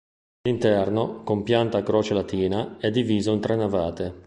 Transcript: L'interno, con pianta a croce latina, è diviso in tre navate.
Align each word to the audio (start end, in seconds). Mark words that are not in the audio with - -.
L'interno, 0.47 1.21
con 1.23 1.43
pianta 1.43 1.77
a 1.77 1.83
croce 1.83 2.15
latina, 2.15 2.79
è 2.79 2.89
diviso 2.89 3.33
in 3.33 3.39
tre 3.39 3.55
navate. 3.55 4.19